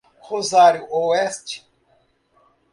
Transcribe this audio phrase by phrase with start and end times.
[0.19, 1.63] Rosário Oeste